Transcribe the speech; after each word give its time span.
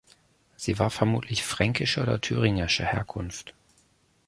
Sie 0.55 0.79
war 0.79 0.89
vermutlich 0.89 1.43
fränkischer 1.43 2.01
oder 2.01 2.19
thüringischer 2.19 2.85
Herkunft. 2.85 3.53